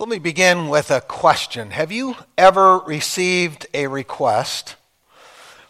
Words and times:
Let 0.00 0.08
me 0.08 0.18
begin 0.18 0.70
with 0.70 0.90
a 0.90 1.02
question. 1.02 1.72
Have 1.72 1.92
you 1.92 2.16
ever 2.38 2.78
received 2.78 3.66
a 3.74 3.86
request 3.86 4.76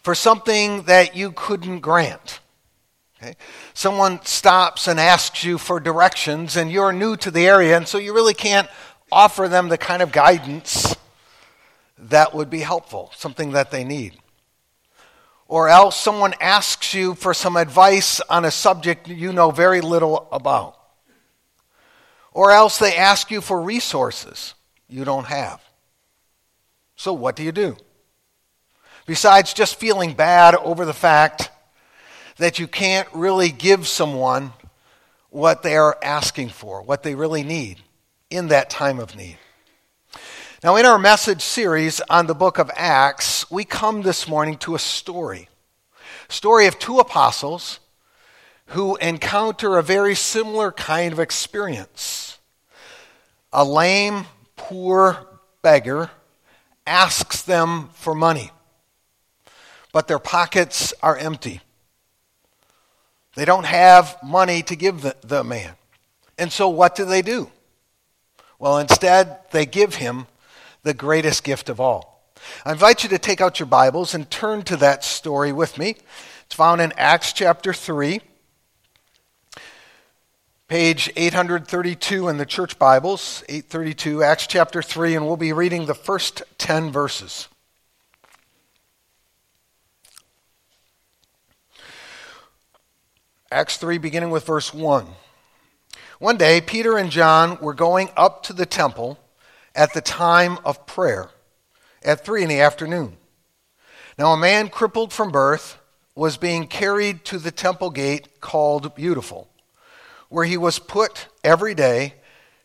for 0.05 0.15
something 0.15 0.85
that 0.85 1.17
you 1.17 1.33
couldn't 1.33 1.81
grant? 1.81 2.39
Okay. 3.21 3.35
Someone 3.75 4.25
stops 4.25 4.87
and 4.87 5.01
asks 5.01 5.43
you 5.43 5.59
for 5.59 5.81
directions, 5.81 6.57
and 6.57 6.71
you're 6.71 6.93
new 6.93 7.17
to 7.17 7.33
the 7.33 7.45
area, 7.45 7.77
and 7.77 7.89
so 7.89 7.99
you 7.99 8.15
really 8.15 8.33
can't 8.33 8.69
offer 9.11 9.49
them 9.49 9.69
the 9.69 9.77
kind 9.77 10.01
of 10.01 10.13
guidance 10.13 10.95
that 11.99 12.33
would 12.33 12.51
be 12.51 12.61
helpful, 12.61 13.11
something 13.17 13.51
that 13.51 13.73
they 13.73 13.83
need. 13.83 14.17
Or 15.49 15.69
else 15.69 15.97
someone 15.97 16.35
asks 16.41 16.95
you 16.95 17.17
for 17.17 17.35
some 17.35 17.57
advice 17.57 18.21
on 18.31 18.45
a 18.45 18.53
subject 18.53 19.09
you 19.09 19.33
know 19.33 19.51
very 19.51 19.81
little 19.81 20.29
about. 20.31 20.80
Or 22.33 22.53
else 22.53 22.79
they 22.79 22.97
ask 22.97 23.31
you 23.31 23.41
for 23.41 23.61
resources 23.61 24.55
you 24.89 25.05
don't 25.05 25.27
have. 25.27 25.61
So, 26.97 27.13
what 27.13 27.37
do 27.37 27.43
you 27.43 27.53
do? 27.53 27.77
Besides 29.07 29.55
just 29.55 29.77
feeling 29.77 30.13
bad 30.13 30.55
over 30.55 30.85
the 30.85 30.93
fact 30.93 31.51
that 32.37 32.59
you 32.59 32.67
can't 32.67 33.09
really 33.13 33.51
give 33.51 33.87
someone 33.87 34.53
what 35.31 35.63
they 35.63 35.77
are 35.77 35.97
asking 36.03 36.51
for, 36.51 36.83
what 36.83 37.03
they 37.03 37.15
really 37.15 37.43
need 37.43 37.79
in 38.29 38.49
that 38.49 38.71
time 38.71 38.99
of 38.99 39.17
need. 39.17 39.39
Now, 40.63 40.77
in 40.77 40.85
our 40.85 40.99
message 40.99 41.41
series 41.41 42.01
on 42.11 42.27
the 42.27 42.35
book 42.35 42.59
of 42.59 42.71
Acts, 42.77 43.51
we 43.51 43.65
come 43.65 44.03
this 44.03 44.29
morning 44.29 44.59
to 44.59 44.75
a 44.75 44.79
story. 44.79 45.49
Story 46.29 46.67
of 46.67 46.79
two 46.79 46.99
apostles 46.99 47.81
who 48.67 48.97
encounter 48.97 49.79
a 49.79 49.83
very 49.83 50.15
similar 50.15 50.71
kind 50.71 51.13
of 51.13 51.19
experience. 51.19 52.20
A 53.53 53.65
lame, 53.65 54.27
poor 54.57 55.27
beggar 55.63 56.11
asks 56.87 57.43
them 57.43 57.89
for 57.95 58.15
money, 58.15 58.51
but 59.93 60.09
their 60.09 60.19
pockets 60.19 60.95
are 61.03 61.17
empty. 61.17 61.61
They 63.35 63.45
don't 63.45 63.67
have 63.67 64.17
money 64.23 64.63
to 64.63 64.77
give 64.77 65.03
the, 65.03 65.17
the 65.23 65.45
man. 65.45 65.75
And 66.39 66.53
so, 66.53 66.69
what 66.69 66.95
do 66.95 67.05
they 67.05 67.23
do? 67.23 67.51
Well, 68.59 68.79
instead, 68.79 69.39
they 69.51 69.67
give 69.67 69.97
him 69.97 70.27
the 70.83 70.95
greatest 70.95 71.45
gift 71.45 71.69
of 71.69 71.81
all. 71.81 72.11
I 72.65 72.73
invite 72.73 73.03
you 73.03 73.09
to 73.11 73.19
take 73.19 73.41
out 73.41 73.59
your 73.59 73.67
Bibles 73.67 74.15
and 74.15 74.31
turn 74.31 74.63
to 74.63 74.77
that 74.79 75.05
story 75.05 75.53
with 75.53 75.79
me. 75.79 75.97
It's 76.47 76.55
found 76.55 76.81
in 76.81 76.93
Acts 76.97 77.33
chapter 77.33 77.73
3, 77.73 78.21
page 80.71 81.11
832 81.17 82.29
in 82.29 82.37
the 82.37 82.47
church 82.47 82.79
Bibles, 82.79 83.43
832, 83.49 84.23
Acts 84.23 84.47
chapter 84.47 84.81
3, 84.81 85.17
and 85.17 85.27
we'll 85.27 85.37
be 85.37 85.53
reading 85.53 85.87
the 85.87 85.97
first 85.97 86.45
10 86.59 86.93
verses. 86.93 87.49
Acts 93.51 93.79
3, 93.79 93.99
beginning 93.99 94.31
with 94.31 94.47
verse 94.47 94.73
1. 94.73 95.09
One 96.21 96.37
day, 96.37 96.61
Peter 96.61 96.97
and 96.97 97.11
John 97.11 97.59
were 97.61 97.75
going 97.75 98.09
up 98.17 98.45
to 98.45 98.53
the 98.53 98.65
temple 98.65 99.19
at 99.75 99.93
the 99.93 100.01
time 100.01 100.57
of 100.65 100.87
prayer 100.87 101.31
at 102.05 102.25
3 102.25 102.45
in 102.45 102.49
the 102.49 102.61
afternoon. 102.61 103.17
Now, 104.17 104.35
a 104.35 104.39
man 104.39 104.69
crippled 104.69 105.13
from 105.13 105.33
birth 105.33 105.81
was 106.15 106.37
being 106.37 106.69
carried 106.69 107.25
to 107.25 107.39
the 107.41 107.51
temple 107.51 107.91
gate 107.91 108.41
called 108.41 108.95
Beautiful, 108.95 109.50
where 110.31 110.47
he 110.47 110.57
was 110.57 110.79
put 110.79 111.27
every 111.45 111.75
day 111.75 112.15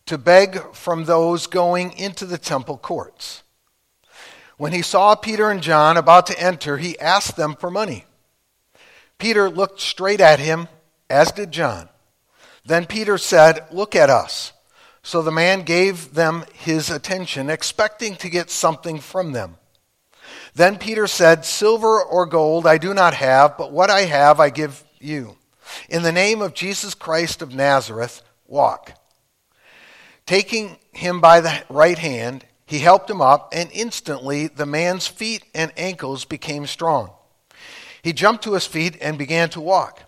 to 0.06 0.18
beg 0.18 0.62
from 0.74 1.04
those 1.04 1.48
going 1.48 1.92
into 1.98 2.26
the 2.26 2.38
temple 2.38 2.78
courts. 2.78 3.44
When 4.58 4.72
he 4.72 4.82
saw 4.82 5.16
Peter 5.16 5.50
and 5.50 5.62
John 5.62 5.98
about 5.98 6.28
to 6.28 6.40
enter, 6.40 6.78
he 6.78 6.98
asked 7.00 7.36
them 7.36 7.56
for 7.56 7.70
money. 7.70 8.06
Peter 9.18 9.50
looked 9.50 9.82
straight 9.82 10.22
at 10.22 10.40
him, 10.40 10.68
as 11.10 11.32
did 11.32 11.52
John. 11.52 11.90
Then 12.66 12.86
Peter 12.86 13.18
said, 13.18 13.66
Look 13.72 13.96
at 13.96 14.10
us. 14.10 14.54
So 15.04 15.22
the 15.22 15.32
man 15.32 15.64
gave 15.64 16.14
them 16.14 16.46
his 16.54 16.90
attention, 16.90 17.50
expecting 17.50 18.16
to 18.18 18.30
get 18.30 18.50
something 18.50 19.00
from 19.00 19.34
them. 19.34 19.58
Then 20.56 20.78
Peter 20.78 21.06
said, 21.06 21.46
Silver 21.46 22.02
or 22.02 22.26
gold 22.26 22.66
I 22.66 22.78
do 22.78 22.94
not 22.94 23.14
have, 23.14 23.58
but 23.58 23.72
what 23.72 23.90
I 23.90 24.02
have 24.02 24.40
I 24.40 24.50
give 24.50 24.84
you. 25.00 25.38
In 25.90 26.04
the 26.04 26.12
name 26.12 26.42
of 26.42 26.54
Jesus 26.54 26.94
Christ 26.94 27.42
of 27.42 27.54
Nazareth, 27.54 28.22
walk. 28.48 28.94
Taking 30.26 30.78
him 30.92 31.22
by 31.22 31.40
the 31.40 31.64
right 31.70 31.98
hand, 31.98 32.46
he 32.66 32.80
helped 32.80 33.10
him 33.10 33.22
up, 33.22 33.54
and 33.54 33.70
instantly 33.72 34.48
the 34.48 34.66
man's 34.66 35.08
feet 35.08 35.44
and 35.54 35.72
ankles 35.78 36.26
became 36.26 36.66
strong. 36.66 37.12
He 38.02 38.14
jumped 38.14 38.44
to 38.44 38.54
his 38.54 38.66
feet 38.66 38.98
and 39.02 39.18
began 39.18 39.50
to 39.50 39.62
walk. 39.62 40.02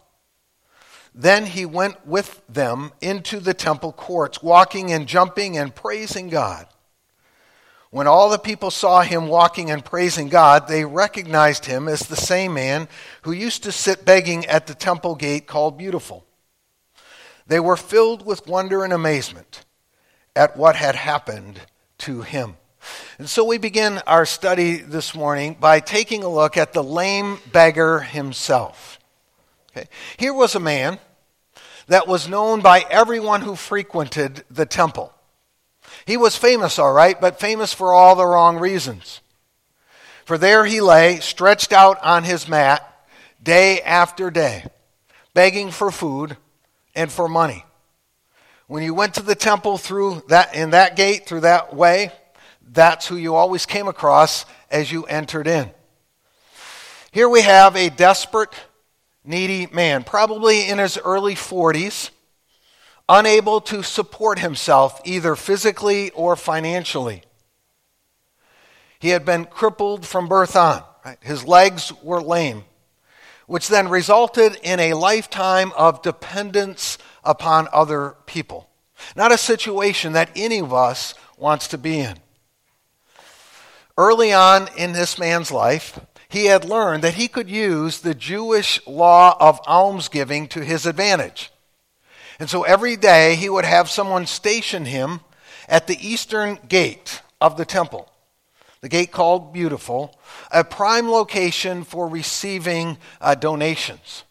Then 1.14 1.48
he 1.48 1.66
went 1.66 2.06
with 2.06 2.42
them 2.48 2.92
into 3.02 3.40
the 3.40 3.54
temple 3.54 3.92
courts, 3.92 4.44
walking 4.44 4.92
and 4.92 5.08
jumping 5.08 5.58
and 5.58 5.74
praising 5.74 6.30
God. 6.30 6.68
When 7.90 8.08
all 8.08 8.30
the 8.30 8.38
people 8.38 8.70
saw 8.70 9.02
him 9.02 9.28
walking 9.28 9.72
and 9.72 9.84
praising 9.84 10.28
God, 10.28 10.68
they 10.68 10.84
recognized 10.84 11.66
him 11.66 11.88
as 11.88 12.02
the 12.02 12.18
same 12.18 12.54
man 12.54 12.90
who 13.22 13.32
used 13.32 13.64
to 13.64 13.72
sit 13.72 14.04
begging 14.04 14.46
at 14.46 14.68
the 14.68 14.74
temple 14.74 15.16
gate 15.16 15.48
called 15.48 15.78
Beautiful. 15.78 16.26
They 17.48 17.62
were 17.62 17.78
filled 17.78 18.26
with 18.26 18.46
wonder 18.46 18.84
and 18.84 18.92
amazement 18.92 19.64
at 20.36 20.58
what 20.58 20.76
had 20.76 20.96
happened 20.96 21.62
to 22.00 22.22
him. 22.22 22.58
And 23.18 23.30
so 23.30 23.44
we 23.46 23.58
begin 23.58 24.00
our 24.06 24.26
study 24.26 24.78
this 24.78 25.16
morning 25.16 25.56
by 25.60 25.80
taking 25.80 26.24
a 26.24 26.30
look 26.30 26.58
at 26.58 26.74
the 26.74 26.84
lame 26.84 27.40
beggar 27.52 28.00
himself. 28.00 29.00
Okay. 29.72 29.88
Here 30.18 30.34
was 30.34 30.56
a 30.56 30.60
man 30.60 31.00
that 31.88 32.08
was 32.08 32.28
known 32.28 32.62
by 32.62 32.86
everyone 32.90 33.42
who 33.42 33.56
frequented 33.56 34.44
the 34.52 34.66
temple. 34.66 35.14
He 36.08 36.16
was 36.16 36.38
famous, 36.38 36.80
all 36.80 36.94
right, 36.94 37.20
but 37.20 37.38
famous 37.38 37.74
for 37.74 37.92
all 37.92 38.16
the 38.16 38.26
wrong 38.26 38.58
reasons. 38.60 39.20
For 40.24 40.38
there 40.38 40.64
he 40.64 40.80
lay, 40.80 41.20
stretched 41.20 41.74
out 41.74 42.02
on 42.02 42.24
his 42.24 42.48
mat, 42.48 42.82
day 43.44 43.82
after 43.82 44.32
day, 44.32 44.64
begging 45.34 45.70
for 45.70 45.92
food 45.92 46.38
and 46.96 47.12
for 47.12 47.28
money. 47.28 47.66
When 48.68 48.84
you 48.84 48.94
went 48.94 49.16
to 49.16 49.22
the 49.22 49.36
temple 49.36 49.78
through 49.78 50.24
that 50.30 50.56
in 50.56 50.70
that 50.70 50.96
gate, 50.96 51.26
through 51.26 51.42
that 51.42 51.76
way, 51.76 52.14
that's 52.66 53.06
who 53.06 53.18
you 53.18 53.36
always 53.36 53.66
came 53.66 53.90
across 53.90 54.46
as 54.72 54.90
you 54.90 55.04
entered 55.04 55.46
in. 55.46 55.70
Here 57.12 57.28
we 57.28 57.42
have 57.42 57.76
a 57.76 57.90
desperate 57.90 58.54
needy 59.26 59.68
man, 59.74 60.06
probably 60.06 60.70
in 60.70 60.78
his 60.78 60.98
early 60.98 61.36
40s, 61.36 62.12
unable 63.10 63.62
to 63.62 63.84
support 63.84 64.40
himself 64.40 65.02
either 65.06 65.36
physically 65.36 66.12
or 66.12 66.36
financially. 66.36 67.24
He 69.00 69.10
had 69.10 69.26
been 69.26 69.46
crippled 69.46 70.06
from 70.06 70.28
birth 70.28 70.56
on, 70.56 70.84
right? 71.06 71.18
his 71.22 71.46
legs 71.46 71.94
were 72.02 72.22
lame, 72.22 72.64
which 73.46 73.68
then 73.68 73.90
resulted 73.90 74.58
in 74.64 74.80
a 74.80 74.94
lifetime 74.94 75.72
of 75.78 76.02
dependence 76.02 76.98
upon 77.24 77.68
other 77.72 78.16
people. 78.26 78.70
Not 79.16 79.32
a 79.32 79.38
situation 79.38 80.14
that 80.14 80.32
any 80.36 80.60
of 80.60 80.74
us 80.74 81.14
wants 81.38 81.68
to 81.70 81.78
be 81.78 82.00
in. 82.00 82.18
Early 83.98 84.34
on 84.34 84.68
in 84.78 84.94
this 84.94 85.18
man's 85.18 85.52
life, 85.52 86.00
he 86.30 86.46
had 86.46 86.66
learned 86.66 87.04
that 87.04 87.16
he 87.16 87.28
could 87.28 87.50
use 87.50 88.00
the 88.00 88.14
Jewish 88.14 88.86
law 88.86 89.38
of 89.40 89.60
almsgiving 89.66 90.48
to 90.50 90.64
his 90.64 90.86
advantage. 90.86 91.52
And 92.40 92.50
so 92.50 92.64
every 92.64 92.96
day 92.96 93.36
he 93.36 93.50
would 93.50 93.66
have 93.66 93.90
someone 93.90 94.26
station 94.28 94.86
him 94.86 95.22
at 95.68 95.88
the 95.88 96.08
eastern 96.08 96.60
gate 96.68 97.22
of 97.42 97.58
the 97.58 97.66
temple, 97.66 98.12
the 98.82 98.90
gate 98.90 99.12
called 99.12 99.54
Beautiful, 99.54 100.18
a 100.52 100.64
prime 100.64 101.10
location 101.10 101.84
for 101.84 102.08
receiving 102.08 102.98
uh, 103.20 103.36
donations. 103.36 104.24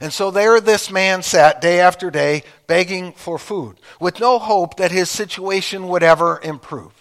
And 0.00 0.12
so 0.12 0.30
there 0.30 0.60
this 0.60 0.90
man 0.90 1.22
sat 1.22 1.60
day 1.60 1.80
after 1.80 2.10
day 2.10 2.42
begging 2.66 3.12
for 3.12 3.38
food 3.38 3.78
with 4.00 4.18
no 4.18 4.38
hope 4.38 4.76
that 4.76 4.90
his 4.90 5.08
situation 5.08 5.88
would 5.88 6.02
ever 6.02 6.40
improve. 6.42 6.92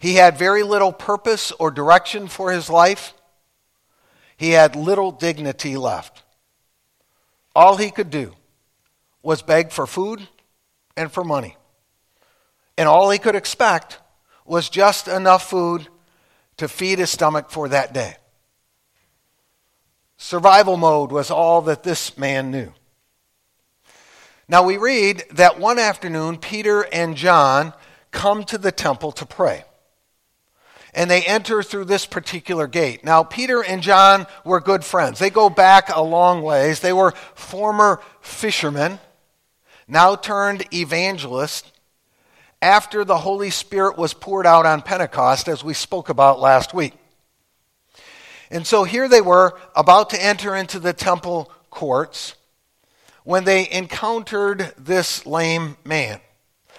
He 0.00 0.14
had 0.14 0.36
very 0.36 0.62
little 0.62 0.92
purpose 0.92 1.52
or 1.52 1.70
direction 1.70 2.28
for 2.28 2.50
his 2.52 2.68
life. 2.68 3.14
He 4.36 4.50
had 4.50 4.76
little 4.76 5.12
dignity 5.12 5.76
left. 5.76 6.24
All 7.54 7.76
he 7.76 7.90
could 7.90 8.10
do 8.10 8.34
was 9.24 9.42
begged 9.42 9.72
for 9.72 9.86
food 9.86 10.28
and 10.96 11.10
for 11.10 11.24
money. 11.24 11.56
And 12.78 12.88
all 12.88 13.10
he 13.10 13.18
could 13.18 13.34
expect 13.34 13.98
was 14.44 14.68
just 14.68 15.08
enough 15.08 15.48
food 15.48 15.88
to 16.58 16.68
feed 16.68 17.00
his 17.00 17.10
stomach 17.10 17.50
for 17.50 17.68
that 17.68 17.92
day. 17.92 18.16
Survival 20.16 20.76
mode 20.76 21.10
was 21.10 21.30
all 21.30 21.62
that 21.62 21.82
this 21.82 22.16
man 22.16 22.50
knew. 22.50 22.72
Now 24.48 24.62
we 24.62 24.76
read 24.76 25.24
that 25.32 25.58
one 25.58 25.78
afternoon, 25.78 26.38
Peter 26.38 26.86
and 26.92 27.16
John 27.16 27.72
come 28.10 28.44
to 28.44 28.58
the 28.58 28.72
temple 28.72 29.10
to 29.12 29.26
pray. 29.26 29.64
And 30.92 31.10
they 31.10 31.22
enter 31.22 31.62
through 31.62 31.86
this 31.86 32.06
particular 32.06 32.68
gate. 32.68 33.04
Now, 33.04 33.24
Peter 33.24 33.64
and 33.64 33.82
John 33.82 34.28
were 34.44 34.60
good 34.60 34.84
friends. 34.84 35.18
They 35.18 35.30
go 35.30 35.50
back 35.50 35.88
a 35.88 36.00
long 36.00 36.42
ways. 36.42 36.78
They 36.78 36.92
were 36.92 37.12
former 37.34 38.00
fishermen, 38.20 39.00
now 39.86 40.16
turned 40.16 40.72
evangelist, 40.72 41.70
after 42.62 43.04
the 43.04 43.18
Holy 43.18 43.50
Spirit 43.50 43.98
was 43.98 44.14
poured 44.14 44.46
out 44.46 44.64
on 44.64 44.80
Pentecost, 44.80 45.48
as 45.48 45.62
we 45.62 45.74
spoke 45.74 46.08
about 46.08 46.40
last 46.40 46.72
week. 46.72 46.94
And 48.50 48.66
so 48.66 48.84
here 48.84 49.08
they 49.08 49.20
were 49.20 49.58
about 49.76 50.10
to 50.10 50.22
enter 50.22 50.54
into 50.54 50.78
the 50.78 50.92
temple 50.92 51.50
courts 51.68 52.34
when 53.24 53.44
they 53.44 53.70
encountered 53.70 54.72
this 54.78 55.26
lame 55.26 55.76
man. 55.84 56.20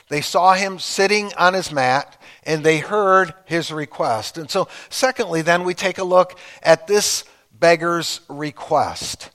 They 0.09 0.21
saw 0.21 0.53
him 0.53 0.79
sitting 0.79 1.31
on 1.37 1.53
his 1.53 1.71
mat 1.71 2.21
and 2.43 2.63
they 2.63 2.77
heard 2.77 3.33
his 3.45 3.71
request. 3.71 4.37
And 4.37 4.49
so, 4.49 4.67
secondly, 4.89 5.41
then 5.41 5.63
we 5.63 5.73
take 5.73 5.97
a 5.97 6.03
look 6.03 6.37
at 6.61 6.87
this 6.87 7.23
beggar's 7.51 8.21
request. 8.29 9.31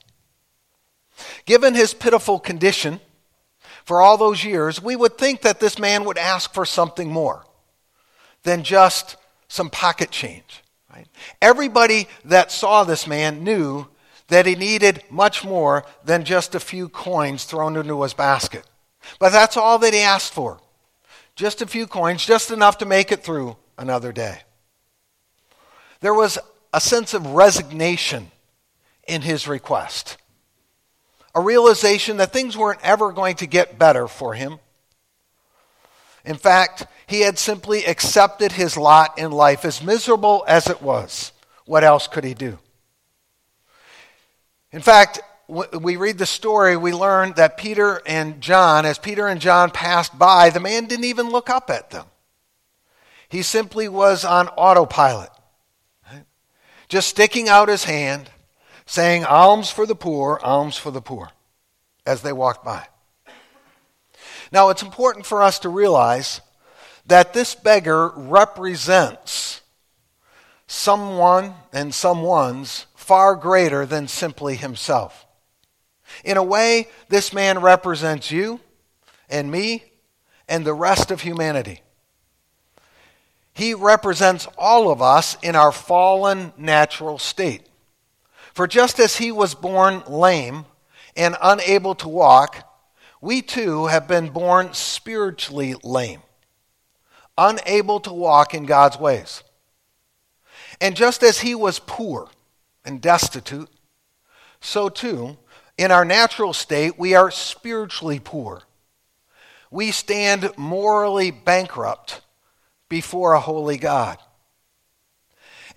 Given 1.45 1.75
his 1.75 1.93
pitiful 1.93 2.39
condition 2.39 3.01
for 3.91 4.01
all 4.01 4.15
those 4.15 4.45
years, 4.45 4.81
we 4.81 4.95
would 4.95 5.17
think 5.17 5.41
that 5.41 5.59
this 5.59 5.77
man 5.77 6.05
would 6.05 6.17
ask 6.17 6.53
for 6.53 6.65
something 6.65 7.11
more 7.11 7.43
than 8.43 8.63
just 8.63 9.17
some 9.49 9.69
pocket 9.69 10.11
change. 10.11 10.63
Right? 10.89 11.07
Everybody 11.41 12.07
that 12.23 12.53
saw 12.53 12.85
this 12.85 13.05
man 13.05 13.43
knew 13.43 13.87
that 14.29 14.45
he 14.45 14.55
needed 14.55 15.03
much 15.09 15.43
more 15.43 15.83
than 16.05 16.23
just 16.23 16.55
a 16.55 16.59
few 16.61 16.87
coins 16.87 17.43
thrown 17.43 17.75
into 17.75 18.01
his 18.03 18.13
basket. 18.13 18.63
But 19.19 19.33
that's 19.33 19.57
all 19.57 19.77
that 19.79 19.93
he 19.93 19.99
asked 19.99 20.31
for. 20.31 20.61
Just 21.35 21.61
a 21.61 21.67
few 21.67 21.85
coins, 21.85 22.25
just 22.25 22.49
enough 22.49 22.77
to 22.77 22.85
make 22.85 23.11
it 23.11 23.25
through 23.25 23.57
another 23.77 24.13
day. 24.13 24.39
There 25.99 26.13
was 26.13 26.39
a 26.71 26.79
sense 26.79 27.13
of 27.13 27.27
resignation 27.33 28.31
in 29.05 29.21
his 29.21 29.49
request, 29.49 30.15
a 31.33 31.41
realization 31.41 32.17
that 32.17 32.33
things 32.33 32.57
weren't 32.57 32.81
ever 32.83 33.11
going 33.11 33.35
to 33.37 33.47
get 33.47 33.79
better 33.79 34.07
for 34.07 34.33
him. 34.33 34.59
In 36.23 36.35
fact, 36.35 36.85
he 37.07 37.21
had 37.21 37.39
simply 37.39 37.85
accepted 37.85 38.51
his 38.51 38.77
lot 38.77 39.17
in 39.17 39.31
life, 39.31 39.65
as 39.65 39.81
miserable 39.81 40.43
as 40.47 40.67
it 40.67 40.81
was. 40.81 41.31
What 41.65 41.83
else 41.83 42.07
could 42.07 42.23
he 42.23 42.33
do? 42.33 42.59
In 44.71 44.81
fact, 44.81 45.19
we 45.47 45.97
read 45.97 46.17
the 46.17 46.25
story, 46.25 46.77
we 46.77 46.93
learn 46.93 47.33
that 47.33 47.57
Peter 47.57 48.01
and 48.05 48.39
John, 48.39 48.85
as 48.85 48.97
Peter 48.97 49.27
and 49.27 49.41
John 49.41 49.69
passed 49.69 50.17
by, 50.17 50.49
the 50.49 50.61
man 50.61 50.85
didn't 50.85 51.05
even 51.05 51.29
look 51.29 51.49
up 51.49 51.69
at 51.69 51.89
them. 51.89 52.05
He 53.27 53.41
simply 53.41 53.89
was 53.89 54.23
on 54.23 54.47
autopilot, 54.49 55.29
just 56.87 57.09
sticking 57.09 57.49
out 57.49 57.67
his 57.67 57.83
hand, 57.83 58.29
saying, 58.91 59.23
Alms 59.23 59.71
for 59.71 59.85
the 59.85 59.95
poor, 59.95 60.37
alms 60.43 60.75
for 60.75 60.91
the 60.91 61.01
poor, 61.01 61.31
as 62.05 62.23
they 62.23 62.33
walked 62.33 62.65
by. 62.65 62.85
Now, 64.51 64.67
it's 64.67 64.83
important 64.83 65.25
for 65.25 65.41
us 65.41 65.59
to 65.59 65.69
realize 65.69 66.41
that 67.05 67.31
this 67.31 67.55
beggar 67.55 68.09
represents 68.09 69.61
someone 70.67 71.53
and 71.71 71.95
someone's 71.95 72.85
far 72.93 73.37
greater 73.37 73.85
than 73.85 74.09
simply 74.09 74.57
himself. 74.57 75.25
In 76.25 76.35
a 76.35 76.43
way, 76.43 76.89
this 77.07 77.31
man 77.31 77.59
represents 77.59 78.29
you 78.29 78.59
and 79.29 79.49
me 79.49 79.85
and 80.49 80.65
the 80.65 80.73
rest 80.73 81.11
of 81.11 81.21
humanity. 81.21 81.79
He 83.53 83.73
represents 83.73 84.49
all 84.57 84.91
of 84.91 85.01
us 85.01 85.37
in 85.41 85.55
our 85.55 85.71
fallen 85.71 86.51
natural 86.57 87.17
state. 87.17 87.61
For 88.61 88.67
just 88.67 88.99
as 88.99 89.17
he 89.17 89.31
was 89.31 89.55
born 89.55 90.03
lame 90.07 90.65
and 91.17 91.35
unable 91.41 91.95
to 91.95 92.07
walk, 92.07 92.63
we 93.19 93.41
too 93.41 93.87
have 93.87 94.07
been 94.07 94.29
born 94.29 94.75
spiritually 94.75 95.73
lame, 95.83 96.21
unable 97.39 97.99
to 98.01 98.13
walk 98.13 98.53
in 98.53 98.67
God's 98.67 98.99
ways. 98.99 99.41
And 100.79 100.95
just 100.95 101.23
as 101.23 101.39
he 101.39 101.55
was 101.55 101.79
poor, 101.79 102.29
and 102.85 103.01
destitute, 103.01 103.67
so 104.59 104.89
too, 104.89 105.37
in 105.75 105.91
our 105.91 106.05
natural 106.05 106.53
state, 106.53 106.99
we 106.99 107.15
are 107.15 107.31
spiritually 107.31 108.19
poor. 108.19 108.61
We 109.71 109.89
stand 109.89 110.51
morally 110.55 111.31
bankrupt 111.31 112.21
before 112.89 113.33
a 113.33 113.39
holy 113.39 113.79
God. 113.79 114.19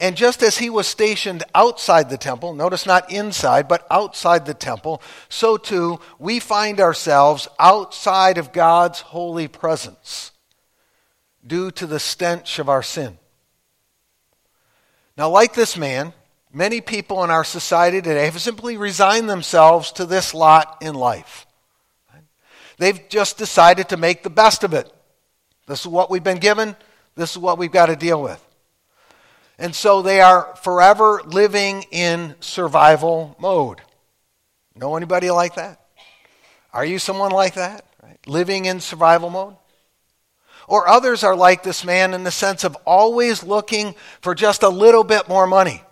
And 0.04 0.16
just 0.16 0.42
as 0.42 0.58
he 0.58 0.68
was 0.68 0.86
stationed 0.86 1.44
outside 1.54 2.10
the 2.10 2.18
temple, 2.18 2.52
notice 2.52 2.84
not 2.84 3.10
inside, 3.10 3.68
but 3.68 3.86
outside 3.90 4.44
the 4.44 4.52
temple, 4.52 5.00
so 5.30 5.56
too 5.56 5.98
we 6.18 6.40
find 6.40 6.78
ourselves 6.78 7.48
outside 7.58 8.36
of 8.36 8.52
God's 8.52 9.00
holy 9.00 9.48
presence 9.48 10.32
due 11.46 11.70
to 11.70 11.86
the 11.86 11.98
stench 11.98 12.58
of 12.58 12.68
our 12.68 12.82
sin. 12.82 13.16
Now, 15.16 15.30
like 15.30 15.54
this 15.54 15.76
man, 15.76 16.12
Many 16.56 16.80
people 16.80 17.24
in 17.24 17.30
our 17.30 17.42
society 17.42 18.00
today 18.00 18.26
have 18.26 18.40
simply 18.40 18.76
resigned 18.76 19.28
themselves 19.28 19.90
to 19.92 20.06
this 20.06 20.32
lot 20.32 20.78
in 20.80 20.94
life. 20.94 21.48
They've 22.78 23.08
just 23.08 23.38
decided 23.38 23.88
to 23.88 23.96
make 23.96 24.22
the 24.22 24.30
best 24.30 24.62
of 24.62 24.72
it. 24.72 24.88
This 25.66 25.80
is 25.80 25.88
what 25.88 26.12
we've 26.12 26.22
been 26.22 26.38
given, 26.38 26.76
this 27.16 27.32
is 27.32 27.38
what 27.38 27.58
we've 27.58 27.72
got 27.72 27.86
to 27.86 27.96
deal 27.96 28.22
with. 28.22 28.40
And 29.58 29.74
so 29.74 30.02
they 30.02 30.20
are 30.20 30.54
forever 30.56 31.22
living 31.24 31.84
in 31.90 32.34
survival 32.40 33.36
mode. 33.38 33.80
Know 34.74 34.96
anybody 34.96 35.30
like 35.30 35.54
that? 35.54 35.80
Are 36.72 36.84
you 36.84 36.98
someone 36.98 37.30
like 37.30 37.54
that? 37.54 37.84
Right? 38.02 38.18
Living 38.26 38.64
in 38.64 38.80
survival 38.80 39.30
mode? 39.30 39.56
Or 40.66 40.88
others 40.88 41.22
are 41.22 41.36
like 41.36 41.62
this 41.62 41.84
man 41.84 42.14
in 42.14 42.24
the 42.24 42.30
sense 42.30 42.64
of 42.64 42.76
always 42.84 43.44
looking 43.44 43.94
for 44.20 44.34
just 44.34 44.62
a 44.62 44.68
little 44.68 45.04
bit 45.04 45.28
more 45.28 45.46
money 45.46 45.82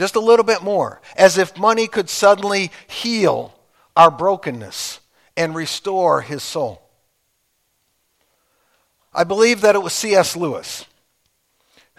just 0.00 0.16
a 0.16 0.20
little 0.20 0.44
bit 0.44 0.62
more, 0.62 1.00
as 1.14 1.36
if 1.36 1.58
money 1.58 1.86
could 1.86 2.08
suddenly 2.08 2.70
heal 2.86 3.54
our 3.94 4.10
brokenness 4.10 5.00
and 5.36 5.54
restore 5.54 6.22
his 6.22 6.42
soul. 6.42 6.80
I 9.12 9.24
believe 9.24 9.60
that 9.60 9.74
it 9.74 9.82
was 9.82 9.92
C.S. 9.92 10.36
Lewis 10.36 10.86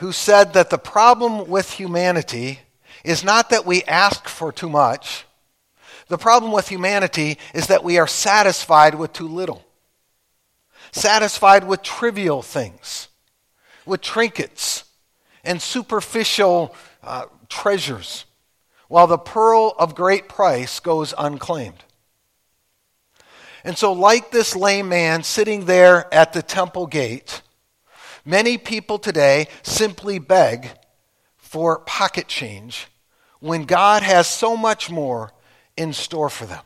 who 0.02 0.12
said 0.12 0.54
that 0.54 0.72
the 0.72 0.80
problem 0.80 1.48
with 1.48 1.74
humanity 1.74 2.60
is 3.04 3.24
not 3.24 3.52
that 3.52 3.68
we 3.68 3.84
ask 3.84 4.28
for 4.28 4.52
too 4.52 4.68
much. 4.68 5.26
The 6.08 6.18
problem 6.18 6.52
with 6.52 6.70
humanity 6.70 7.38
is 7.54 7.68
that 7.68 7.84
we 7.84 8.00
are 8.00 8.08
satisfied 8.08 8.96
with 8.96 9.14
too 9.14 9.28
little, 9.28 9.64
satisfied 10.92 11.68
with 11.68 11.84
trivial 11.84 12.42
things, 12.42 13.10
with 13.86 14.02
trinkets 14.02 14.86
and 15.44 15.62
superficial 15.62 16.76
uh, 17.04 17.26
treasures, 17.48 18.26
while 18.88 19.06
the 19.06 19.20
pearl 19.20 19.76
of 19.78 19.94
great 19.94 20.28
price 20.28 20.80
goes 20.80 21.14
unclaimed. 21.16 21.84
And 23.64 23.78
so, 23.78 23.94
like 23.94 24.32
this 24.32 24.56
lame 24.56 24.90
man 24.90 25.22
sitting 25.22 25.66
there 25.66 26.12
at 26.12 26.34
the 26.34 26.42
temple 26.42 26.88
gate, 26.88 27.44
many 28.26 28.58
people 28.58 29.00
today 29.00 29.48
simply 29.64 30.20
beg 30.20 30.70
for 31.38 31.80
pocket 31.80 32.28
change 32.28 32.88
when 33.40 33.66
God 33.66 34.04
has 34.04 34.28
so 34.28 34.56
much 34.56 34.90
more 34.90 35.32
in 35.76 35.94
store 35.94 36.30
for 36.30 36.46
them. 36.46 36.64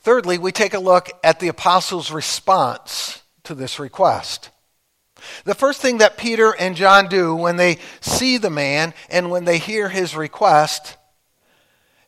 Thirdly, 0.00 0.38
we 0.38 0.50
take 0.50 0.74
a 0.74 0.80
look 0.80 1.10
at 1.22 1.38
the 1.38 1.48
apostles' 1.48 2.10
response 2.10 3.22
to 3.44 3.54
this 3.54 3.78
request. 3.78 4.50
The 5.44 5.54
first 5.54 5.80
thing 5.80 5.98
that 5.98 6.16
Peter 6.16 6.54
and 6.58 6.74
John 6.74 7.06
do 7.06 7.34
when 7.36 7.56
they 7.56 7.78
see 8.00 8.36
the 8.36 8.50
man 8.50 8.94
and 9.08 9.30
when 9.30 9.44
they 9.44 9.58
hear 9.58 9.88
his 9.88 10.16
request 10.16 10.96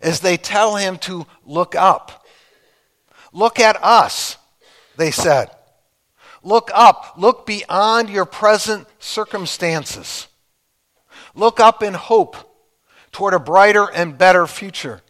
is 0.01 0.21
they 0.21 0.37
tell 0.37 0.77
him 0.77 0.99
to 0.99 1.27
look 1.45 1.75
up. 1.75 2.27
Look 3.33 3.61
at 3.61 3.83
us, 3.83 4.37
they 4.97 5.11
said. 5.11 5.51
Look 6.45 6.71
up. 6.75 7.15
Look 7.17 7.47
beyond 7.47 8.11
your 8.11 8.27
present 8.27 8.87
circumstances. 8.99 10.29
Look 11.35 11.59
up 11.59 11.83
in 11.83 11.95
hope 11.95 12.37
toward 13.11 13.33
a 13.33 13.39
brighter 13.39 13.91
and 13.91 14.19
better 14.19 14.47
future. 14.47 15.01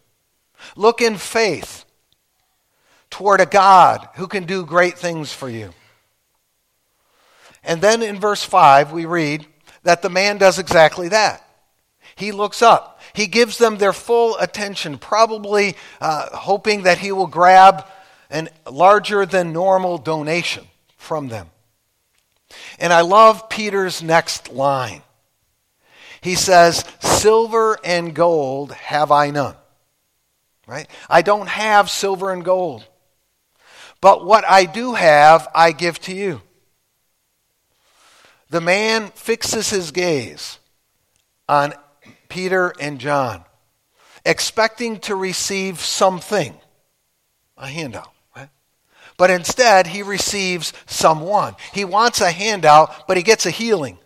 Look 0.77 1.01
in 1.01 1.17
faith 1.17 1.83
toward 3.09 3.41
a 3.41 3.45
God 3.45 4.07
who 4.15 4.27
can 4.27 4.45
do 4.45 4.65
great 4.65 4.97
things 4.97 5.33
for 5.33 5.49
you. 5.49 5.73
And 7.63 7.81
then 7.81 8.01
in 8.01 8.19
verse 8.19 8.43
5, 8.43 8.93
we 8.93 9.05
read 9.05 9.45
that 9.83 10.01
the 10.01 10.09
man 10.09 10.37
does 10.37 10.57
exactly 10.57 11.09
that. 11.09 11.45
He 12.15 12.31
looks 12.31 12.61
up. 12.61 13.01
He 13.13 13.27
gives 13.27 13.57
them 13.57 13.77
their 13.77 13.93
full 13.93 14.37
attention, 14.37 14.97
probably 14.97 15.75
uh, 15.99 16.35
hoping 16.35 16.83
that 16.83 16.99
he 16.99 17.11
will 17.11 17.27
grab 17.27 17.85
a 18.31 18.47
larger 18.69 19.25
than 19.25 19.51
normal 19.51 19.97
donation 19.97 20.65
from 21.05 21.29
them. 21.29 21.49
And 22.79 22.91
I 22.91 23.01
love 23.01 23.49
Peter's 23.49 24.03
next 24.03 24.51
line. 24.51 25.01
He 26.21 26.35
says, 26.35 26.83
Silver 26.99 27.77
and 27.83 28.13
gold 28.13 28.73
have 28.73 29.11
I 29.11 29.29
none. 29.29 29.55
Right? 30.67 30.87
I 31.07 31.21
don't 31.21 31.47
have 31.47 31.91
silver 31.91 32.31
and 32.31 32.43
gold. 32.43 32.87
But 34.01 34.25
what 34.25 34.43
I 34.49 34.65
do 34.65 34.95
have, 34.95 35.47
I 35.53 35.71
give 35.71 35.99
to 36.01 36.15
you. 36.15 36.41
The 38.49 38.61
man 38.61 39.09
fixes 39.09 39.69
his 39.69 39.91
gaze 39.91 40.57
on 41.47 41.73
Peter 42.29 42.73
and 42.79 42.99
John, 42.99 43.43
expecting 44.25 44.99
to 45.01 45.15
receive 45.15 45.79
something, 45.79 46.55
a 47.57 47.67
handout. 47.67 48.14
But 49.17 49.31
instead, 49.31 49.87
he 49.87 50.03
receives 50.03 50.73
someone. 50.85 51.55
He 51.73 51.85
wants 51.85 52.19
a 52.21 52.31
handout, 52.31 53.07
but 53.07 53.17
he 53.17 53.23
gets 53.23 53.45
a 53.45 53.51
healing. 53.51 53.97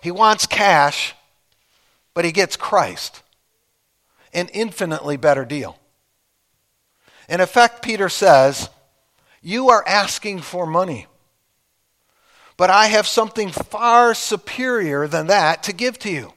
He 0.00 0.10
wants 0.10 0.46
cash, 0.46 1.14
but 2.14 2.24
he 2.24 2.32
gets 2.32 2.56
Christ. 2.56 3.22
An 4.32 4.48
infinitely 4.48 5.16
better 5.16 5.44
deal. 5.44 5.78
In 7.28 7.40
effect, 7.40 7.82
Peter 7.82 8.08
says, 8.08 8.70
You 9.42 9.68
are 9.70 9.86
asking 9.86 10.40
for 10.40 10.66
money, 10.66 11.06
but 12.56 12.70
I 12.70 12.86
have 12.86 13.06
something 13.06 13.50
far 13.50 14.14
superior 14.14 15.06
than 15.06 15.26
that 15.26 15.62
to 15.64 15.72
give 15.72 15.98
to 16.00 16.10
you. 16.10 16.32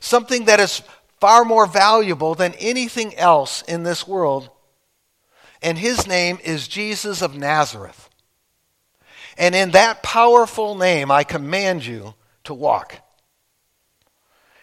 Something 0.00 0.44
that 0.44 0.60
is 0.60 0.82
far 1.20 1.44
more 1.44 1.66
valuable 1.66 2.34
than 2.34 2.52
anything 2.54 3.16
else 3.16 3.62
in 3.62 3.82
this 3.82 4.06
world. 4.06 4.50
And 5.62 5.78
his 5.78 6.06
name 6.06 6.38
is 6.44 6.68
Jesus 6.68 7.22
of 7.22 7.36
Nazareth. 7.36 8.08
And 9.36 9.54
in 9.54 9.70
that 9.72 10.02
powerful 10.02 10.74
name, 10.74 11.10
I 11.10 11.24
command 11.24 11.86
you 11.86 12.14
to 12.44 12.54
walk. 12.54 12.96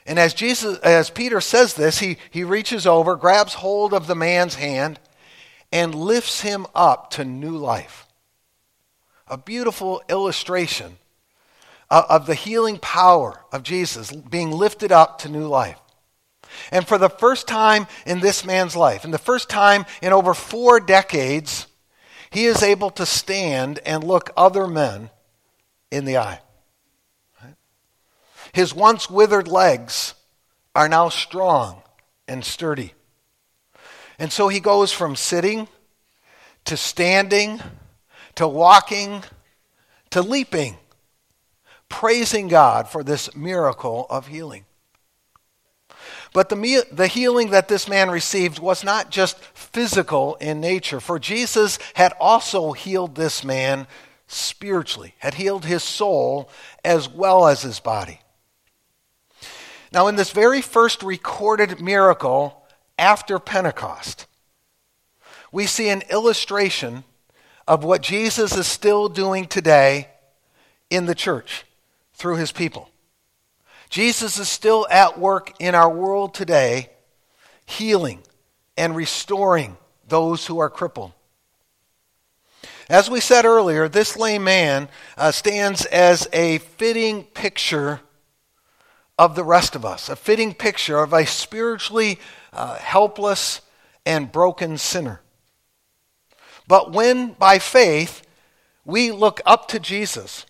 And 0.05 0.19
as 0.19 0.33
Jesus 0.33 0.77
as 0.79 1.09
Peter 1.09 1.41
says 1.41 1.73
this, 1.73 1.99
he, 1.99 2.17
he 2.29 2.43
reaches 2.43 2.85
over, 2.85 3.15
grabs 3.15 3.55
hold 3.55 3.93
of 3.93 4.07
the 4.07 4.15
man's 4.15 4.55
hand, 4.55 4.99
and 5.71 5.95
lifts 5.95 6.41
him 6.41 6.67
up 6.75 7.09
to 7.11 7.25
new 7.25 7.57
life. 7.57 8.05
A 9.27 9.37
beautiful 9.37 10.03
illustration 10.07 10.97
of, 11.89 12.05
of 12.07 12.25
the 12.27 12.35
healing 12.35 12.77
power 12.77 13.43
of 13.51 13.63
Jesus 13.63 14.11
being 14.11 14.51
lifted 14.51 14.91
up 14.91 15.19
to 15.19 15.29
new 15.29 15.47
life. 15.47 15.79
And 16.71 16.87
for 16.87 16.97
the 16.97 17.09
first 17.09 17.47
time 17.47 17.87
in 18.05 18.19
this 18.19 18.45
man's 18.45 18.75
life, 18.75 19.03
and 19.03 19.13
the 19.13 19.17
first 19.17 19.49
time 19.49 19.85
in 20.01 20.13
over 20.13 20.33
four 20.33 20.79
decades, 20.79 21.67
he 22.29 22.45
is 22.45 22.63
able 22.63 22.89
to 22.91 23.05
stand 23.05 23.79
and 23.85 24.03
look 24.03 24.31
other 24.35 24.67
men 24.67 25.09
in 25.91 26.05
the 26.05 26.17
eye. 26.17 26.41
His 28.53 28.73
once 28.73 29.09
withered 29.09 29.47
legs 29.47 30.13
are 30.73 30.87
now 30.87 31.09
strong 31.09 31.81
and 32.27 32.43
sturdy. 32.43 32.93
And 34.17 34.31
so 34.31 34.47
he 34.47 34.59
goes 34.59 34.93
from 34.93 35.15
sitting 35.15 35.67
to 36.65 36.77
standing 36.77 37.61
to 38.35 38.47
walking 38.47 39.23
to 40.11 40.21
leaping, 40.21 40.77
praising 41.89 42.47
God 42.47 42.87
for 42.87 43.03
this 43.03 43.35
miracle 43.35 44.05
of 44.09 44.27
healing. 44.27 44.65
But 46.35 46.49
the, 46.49 46.85
the 46.91 47.07
healing 47.07 47.51
that 47.51 47.69
this 47.69 47.87
man 47.87 48.11
received 48.11 48.59
was 48.59 48.83
not 48.83 49.09
just 49.09 49.39
physical 49.39 50.35
in 50.41 50.59
nature, 50.59 50.99
for 50.99 51.17
Jesus 51.17 51.79
had 51.93 52.11
also 52.19 52.73
healed 52.73 53.15
this 53.15 53.41
man 53.41 53.87
spiritually, 54.27 55.15
had 55.19 55.35
healed 55.35 55.63
his 55.63 55.81
soul 55.81 56.49
as 56.83 57.07
well 57.07 57.47
as 57.47 57.61
his 57.61 57.79
body. 57.79 58.19
Now, 59.93 60.07
in 60.07 60.17
this 60.17 60.31
very 60.31 60.61
first 60.61 61.03
recorded 61.03 61.79
miracle 61.79 62.67
after 62.99 63.39
Pentecost, 63.39 64.27
we 65.53 65.65
see 65.65 65.87
an 65.87 66.03
illustration 66.09 67.05
of 67.65 67.85
what 67.85 68.01
Jesus 68.01 68.57
is 68.57 68.67
still 68.67 69.07
doing 69.07 69.45
today 69.45 70.09
in 70.89 71.05
the 71.05 71.15
church 71.15 71.63
through 72.13 72.35
his 72.35 72.51
people. 72.51 72.89
Jesus 73.89 74.37
is 74.39 74.49
still 74.49 74.87
at 74.89 75.19
work 75.19 75.53
in 75.59 75.75
our 75.75 75.89
world 75.89 76.33
today, 76.33 76.89
healing 77.65 78.21
and 78.77 78.95
restoring 78.95 79.77
those 80.07 80.45
who 80.45 80.59
are 80.59 80.69
crippled. 80.69 81.13
As 82.89 83.09
we 83.09 83.19
said 83.19 83.45
earlier, 83.45 83.87
this 83.87 84.15
lame 84.15 84.43
man 84.43 84.89
uh, 85.17 85.31
stands 85.31 85.85
as 85.85 86.27
a 86.31 86.59
fitting 86.59 87.23
picture 87.23 88.01
of 89.17 89.35
the 89.35 89.43
rest 89.43 89.75
of 89.75 89.85
us, 89.85 90.09
a 90.09 90.15
fitting 90.15 90.53
picture 90.53 90.99
of 90.99 91.13
a 91.13 91.25
spiritually 91.25 92.19
uh, 92.53 92.75
helpless 92.75 93.61
and 94.05 94.31
broken 94.31 94.77
sinner. 94.77 95.21
But 96.67 96.91
when 96.91 97.31
by 97.33 97.59
faith 97.59 98.21
we 98.83 99.11
look 99.11 99.41
up 99.45 99.67
to 99.69 99.79
Jesus, 99.79 100.45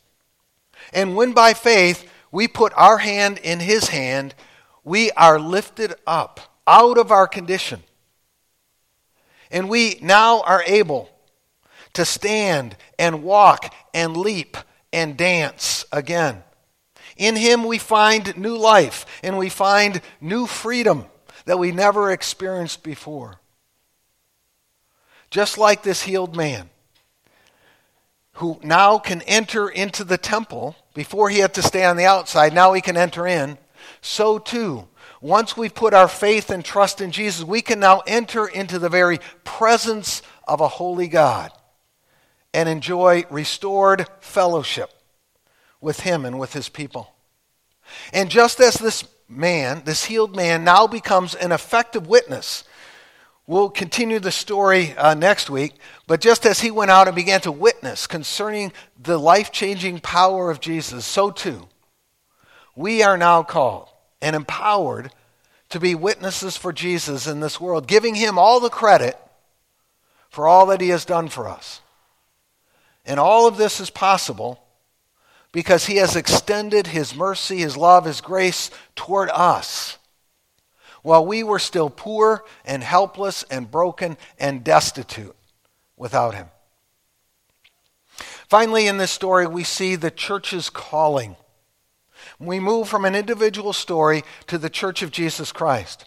and 0.94 1.16
when 1.16 1.32
by 1.32 1.54
faith 1.54 2.10
we 2.36 2.50
put 2.50 2.74
our 2.76 2.98
hand 2.98 3.38
in 3.38 3.62
his 3.62 3.88
hand, 3.88 4.36
we 4.84 5.10
are 5.12 5.40
lifted 5.40 5.96
up 6.06 6.42
out 6.68 6.98
of 6.98 7.10
our 7.10 7.30
condition. 7.30 7.82
And 9.50 9.70
we 9.70 9.98
now 10.02 10.42
are 10.42 10.62
able 10.68 11.10
to 11.94 12.04
stand 12.04 12.76
and 13.00 13.24
walk 13.24 13.74
and 13.94 14.18
leap 14.18 14.58
and 14.92 15.16
dance 15.16 15.86
again. 15.94 16.44
In 17.16 17.38
Him 17.38 17.64
we 17.64 17.78
find 17.78 18.38
new 18.38 18.58
life 18.58 19.06
and 19.24 19.38
we 19.38 19.48
find 19.48 20.02
new 20.20 20.46
freedom 20.46 21.06
that 21.46 21.58
we 21.58 21.72
never 21.72 22.12
experienced 22.12 22.84
before. 22.84 23.40
Just 25.30 25.58
like 25.58 25.84
this 25.84 26.02
healed 26.02 26.36
man 26.36 26.70
who 28.34 28.60
now 28.62 29.00
can 29.00 29.22
enter 29.22 29.70
into 29.70 30.04
the 30.04 30.18
temple 30.18 30.76
before 30.96 31.30
he 31.30 31.40
had 31.40 31.54
to 31.54 31.62
stay 31.62 31.86
on 31.86 31.98
the 31.98 32.06
outside, 32.06 32.54
now 32.54 32.74
he 32.74 32.82
can 32.82 32.98
enter 32.98 33.28
in. 33.28 33.60
So 34.02 34.40
too, 34.40 34.88
once 35.22 35.56
we've 35.56 35.76
put 35.76 35.94
our 35.94 36.08
faith 36.08 36.50
and 36.50 36.66
trust 36.66 37.02
in 37.02 37.12
Jesus, 37.12 37.44
we 37.44 37.62
can 37.62 37.80
now 37.80 38.02
enter 38.08 38.48
into 38.48 38.80
the 38.80 38.90
very 38.90 39.20
presence 39.44 40.24
of 40.48 40.62
a 40.62 40.68
holy 40.68 41.08
God 41.08 41.52
and 42.54 42.70
enjoy 42.70 43.26
restored 43.30 44.08
fellowship 44.22 44.90
with 45.82 46.00
him 46.00 46.26
and 46.26 46.40
with 46.40 46.54
his 46.54 46.70
people. 46.70 47.14
And 48.14 48.30
just 48.30 48.60
as 48.60 48.76
this 48.76 49.04
man, 49.28 49.84
this 49.86 50.06
healed 50.06 50.36
man, 50.36 50.64
now 50.64 50.88
becomes 50.88 51.36
an 51.36 51.52
effective 51.52 52.08
witness, 52.08 52.64
we'll 53.48 53.70
continue 53.70 54.20
the 54.20 54.32
story 54.32 54.96
uh, 54.98 55.14
next 55.14 55.50
week, 55.50 55.74
but 56.08 56.22
just 56.22 56.46
as 56.46 56.60
he 56.60 56.72
went 56.72 56.92
out 56.92 57.08
and 57.08 57.16
began 57.16 57.42
to 57.42 57.52
witness 57.52 58.08
concerning 58.08 58.72
the 59.02 59.18
life 59.18 59.52
changing 59.52 60.00
power 60.00 60.50
of 60.50 60.60
Jesus, 60.60 61.06
so 61.06 61.32
too, 61.32 61.68
we 62.76 63.04
are 63.04 63.18
now 63.18 63.44
called 63.44 63.90
and 64.22 64.36
empowered 64.36 65.12
to 65.70 65.80
be 65.80 65.96
witnesses 65.96 66.58
for 66.58 66.72
Jesus 66.74 67.28
in 67.28 67.40
this 67.40 67.60
world, 67.60 67.88
giving 67.88 68.16
him 68.16 68.38
all 68.38 68.60
the 68.60 68.70
credit 68.70 69.18
for 70.30 70.48
all 70.48 70.66
that 70.68 70.82
he 70.82 70.90
has 70.90 71.06
done 71.06 71.28
for 71.28 71.48
us. 71.48 71.82
And 73.06 73.20
all 73.20 73.48
of 73.48 73.58
this 73.58 73.80
is 73.80 73.90
possible 73.90 74.62
because 75.52 75.86
he 75.86 75.98
has 75.98 76.16
extended 76.16 76.88
his 76.88 77.16
mercy, 77.16 77.60
his 77.60 77.78
love, 77.78 78.06
his 78.06 78.20
grace 78.20 78.72
toward 78.96 79.30
us 79.30 79.98
while 81.06 81.24
we 81.24 81.44
were 81.44 81.60
still 81.60 81.92
poor 81.92 82.44
and 82.66 82.84
helpless 82.84 83.44
and 83.52 83.70
broken 83.70 84.18
and 84.40 84.64
destitute 84.64 85.36
without 85.96 86.34
him. 86.34 86.48
Finally, 88.50 88.88
in 88.88 88.98
this 88.98 89.12
story, 89.12 89.46
we 89.46 89.64
see 89.64 89.96
the 89.96 90.10
church's 90.10 90.68
calling. 90.72 91.36
We 92.40 92.60
move 92.60 92.90
from 92.90 93.06
an 93.06 93.14
individual 93.14 93.72
story 93.72 94.24
to 94.48 94.58
the 94.58 94.70
church 94.70 95.04
of 95.04 95.12
Jesus 95.12 95.52
Christ. 95.52 96.06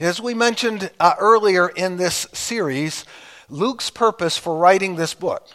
As 0.00 0.18
we 0.18 0.32
mentioned 0.32 0.90
uh, 0.98 1.16
earlier 1.20 1.68
in 1.68 1.98
this 1.98 2.26
series, 2.32 3.04
Luke's 3.50 3.90
purpose 3.90 4.38
for 4.38 4.56
writing 4.56 4.96
this 4.96 5.12
book 5.12 5.46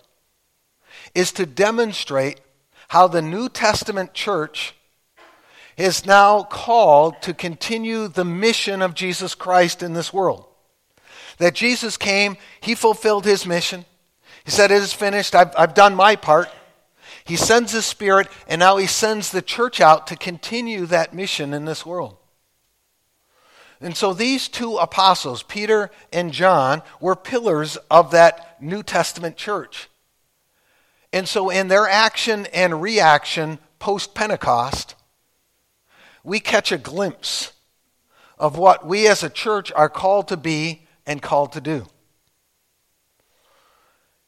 is 1.15 1.31
to 1.31 1.47
demonstrate 1.47 2.41
how 2.89 3.07
the 3.07 3.23
New 3.23 3.49
Testament 3.49 4.13
church 4.13 4.75
is 5.77 6.05
now 6.05 6.43
called 6.43 7.21
to 7.21 7.33
continue 7.33 8.07
the 8.07 8.25
mission 8.25 8.81
of 8.81 8.93
Jesus 8.93 9.35
Christ 9.35 9.83
in 9.83 9.93
this 9.93 10.13
world. 10.13 10.45
That 11.37 11.53
Jesus 11.53 11.97
came, 11.97 12.37
he 12.61 12.75
fulfilled 12.75 13.25
his 13.25 13.45
mission. 13.45 13.85
He 14.45 14.51
said, 14.51 14.71
It 14.71 14.81
is 14.81 14.93
finished, 14.93 15.35
I've, 15.35 15.53
I've 15.57 15.73
done 15.73 15.95
my 15.95 16.15
part. 16.15 16.49
He 17.25 17.35
sends 17.35 17.71
his 17.71 17.85
spirit, 17.85 18.27
and 18.47 18.59
now 18.59 18.77
he 18.77 18.87
sends 18.87 19.31
the 19.31 19.41
church 19.41 19.81
out 19.81 20.07
to 20.07 20.15
continue 20.15 20.85
that 20.85 21.13
mission 21.13 21.53
in 21.53 21.65
this 21.65 21.85
world. 21.85 22.17
And 23.81 23.97
so 23.97 24.13
these 24.13 24.47
two 24.47 24.77
apostles, 24.77 25.43
Peter 25.43 25.91
and 26.13 26.31
John, 26.31 26.81
were 27.01 27.15
pillars 27.15 27.77
of 27.91 28.11
that 28.11 28.61
New 28.61 28.83
Testament 28.83 29.35
church. 29.35 29.89
And 31.11 31.27
so 31.27 31.49
in 31.49 31.67
their 31.67 31.87
action 31.87 32.45
and 32.53 32.81
reaction 32.81 33.59
post 33.79 34.15
Pentecost, 34.15 34.94
we 36.25 36.39
catch 36.39 36.71
a 36.71 36.77
glimpse 36.77 37.53
of 38.37 38.57
what 38.57 38.85
we 38.85 39.07
as 39.07 39.23
a 39.23 39.29
church 39.29 39.71
are 39.71 39.89
called 39.89 40.27
to 40.29 40.37
be 40.37 40.81
and 41.05 41.21
called 41.21 41.53
to 41.53 41.61
do. 41.61 41.85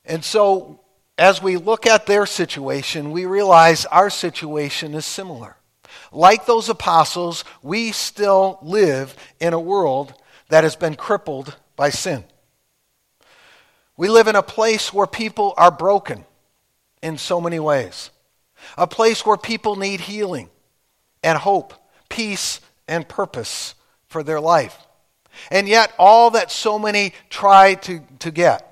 And 0.06 0.24
so, 0.24 0.80
as 1.18 1.42
we 1.42 1.58
look 1.58 1.86
at 1.86 2.06
their 2.06 2.26
situation, 2.26 3.12
we 3.12 3.26
realize 3.26 3.86
our 3.88 4.10
situation 4.10 4.94
is 4.94 5.06
similar. 5.06 5.58
Like 6.12 6.46
those 6.46 6.70
apostles, 6.70 7.44
we 7.62 7.92
still 7.92 8.60
live 8.62 9.16
in 9.40 9.54
a 9.54 9.60
world 9.60 10.14
that 10.50 10.64
has 10.64 10.76
been 10.76 10.96
crippled 10.96 11.58
by 11.76 11.90
sin. 11.90 12.24
We 13.98 14.10
live 14.10 14.28
in 14.28 14.36
a 14.36 14.44
place 14.44 14.94
where 14.94 15.08
people 15.08 15.54
are 15.58 15.72
broken 15.72 16.26
in 17.02 17.18
so 17.18 17.42
many 17.42 17.60
ways, 17.60 18.12
a 18.78 18.88
place 18.88 19.26
where 19.26 19.38
people 19.38 19.76
need 19.76 20.02
healing 20.02 20.50
and 21.24 21.38
hope, 21.38 21.74
peace 22.18 22.60
and 22.88 23.08
purpose 23.08 23.76
for 24.08 24.24
their 24.24 24.42
life. 24.42 24.76
And 25.52 25.68
yet, 25.68 25.94
all 26.00 26.32
that 26.32 26.50
so 26.50 26.80
many 26.80 27.14
try 27.30 27.76
to, 27.76 28.02
to 28.20 28.32
get, 28.32 28.64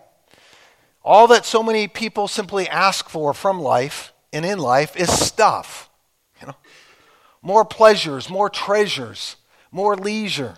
all 1.03 1.27
that 1.27 1.45
so 1.45 1.61
many 1.61 1.87
people 1.87 2.27
simply 2.27 2.67
ask 2.67 3.07
for 3.07 3.35
from 3.35 3.59
life 3.59 4.13
and 4.33 4.43
in 4.43 4.57
life 4.57 4.97
is 4.97 5.11
stuff. 5.15 5.91
You 6.41 6.47
know? 6.47 6.55
More 7.43 7.63
pleasures, 7.63 8.31
more 8.31 8.49
treasures, 8.49 9.35
more 9.71 9.95
leisure. 9.95 10.55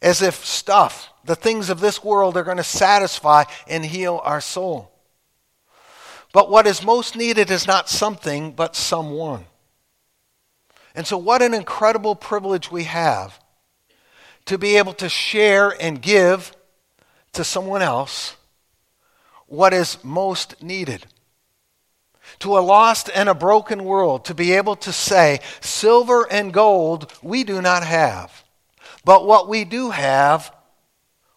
As 0.00 0.22
if 0.22 0.44
stuff, 0.44 1.12
the 1.24 1.34
things 1.34 1.70
of 1.70 1.80
this 1.80 2.04
world, 2.04 2.36
are 2.36 2.44
going 2.44 2.56
to 2.58 2.62
satisfy 2.62 3.42
and 3.66 3.84
heal 3.84 4.20
our 4.22 4.40
soul. 4.40 4.92
But 6.32 6.48
what 6.48 6.68
is 6.68 6.84
most 6.84 7.16
needed 7.16 7.50
is 7.50 7.66
not 7.66 7.88
something, 7.88 8.52
but 8.52 8.76
someone. 8.76 9.44
And 10.94 11.06
so, 11.06 11.16
what 11.16 11.42
an 11.42 11.54
incredible 11.54 12.14
privilege 12.14 12.70
we 12.70 12.84
have 12.84 13.38
to 14.46 14.58
be 14.58 14.76
able 14.76 14.94
to 14.94 15.08
share 15.08 15.70
and 15.80 16.02
give 16.02 16.52
to 17.32 17.44
someone 17.44 17.82
else 17.82 18.36
what 19.46 19.72
is 19.72 20.02
most 20.02 20.62
needed. 20.62 21.06
To 22.40 22.56
a 22.56 22.60
lost 22.60 23.10
and 23.14 23.28
a 23.28 23.34
broken 23.34 23.84
world, 23.84 24.24
to 24.26 24.34
be 24.34 24.52
able 24.52 24.76
to 24.76 24.92
say, 24.92 25.40
Silver 25.60 26.26
and 26.30 26.52
gold 26.52 27.12
we 27.22 27.44
do 27.44 27.60
not 27.60 27.84
have, 27.84 28.44
but 29.04 29.26
what 29.26 29.48
we 29.48 29.64
do 29.64 29.90
have, 29.90 30.54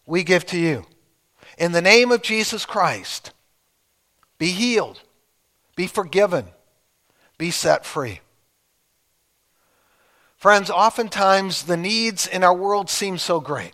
we 0.06 0.22
give 0.22 0.46
to 0.46 0.58
you. 0.58 0.86
In 1.58 1.72
the 1.72 1.82
name 1.82 2.10
of 2.12 2.22
Jesus 2.22 2.64
Christ, 2.64 3.32
be 4.38 4.48
healed, 4.48 5.00
be 5.76 5.86
forgiven, 5.86 6.46
be 7.38 7.50
set 7.50 7.84
free. 7.84 8.20
Friends, 10.44 10.68
oftentimes 10.68 11.62
the 11.62 11.76
needs 11.78 12.26
in 12.26 12.44
our 12.44 12.52
world 12.52 12.90
seem 12.90 13.16
so 13.16 13.40
great, 13.40 13.72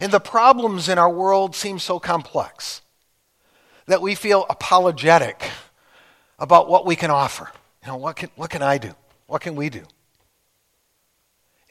and 0.00 0.12
the 0.12 0.20
problems 0.20 0.88
in 0.88 0.98
our 0.98 1.10
world 1.10 1.56
seem 1.56 1.80
so 1.80 1.98
complex 1.98 2.80
that 3.86 4.00
we 4.00 4.14
feel 4.14 4.46
apologetic 4.48 5.50
about 6.38 6.68
what 6.68 6.86
we 6.86 6.94
can 6.94 7.10
offer. 7.10 7.50
You 7.82 7.88
know, 7.88 7.96
what 7.96 8.14
can, 8.14 8.30
what 8.36 8.50
can 8.50 8.62
I 8.62 8.78
do? 8.78 8.92
What 9.26 9.42
can 9.42 9.56
we 9.56 9.68
do? 9.68 9.82